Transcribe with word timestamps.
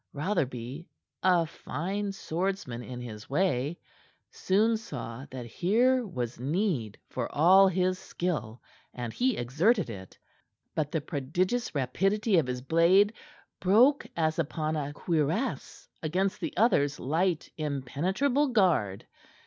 Rotherby, 0.13 0.87
a 1.21 1.45
fine 1.45 2.11
swordsman 2.11 2.81
in 2.81 2.99
his 3.01 3.29
way, 3.29 3.77
soon 4.31 4.75
saw 4.77 5.27
that 5.29 5.45
here 5.45 6.07
was 6.07 6.39
need 6.39 6.97
for 7.07 7.31
all 7.31 7.67
his 7.67 7.99
skill, 7.99 8.63
and 8.95 9.13
he 9.13 9.37
exerted 9.37 9.91
it. 9.91 10.17
But 10.73 10.91
the 10.91 11.01
prodigious 11.01 11.75
rapidity 11.75 12.39
of 12.39 12.47
his 12.47 12.63
blade 12.63 13.13
broke 13.59 14.07
as 14.17 14.39
upon 14.39 14.75
a 14.75 14.91
cuirass 14.91 15.87
against 16.01 16.39
the 16.41 16.57
other's 16.57 16.99
light, 16.99 17.51
impenetrable 17.55 18.47
guard. 18.47 19.05